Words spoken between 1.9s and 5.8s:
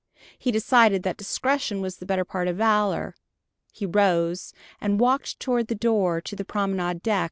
the better part of valor. He rose, and walked toward the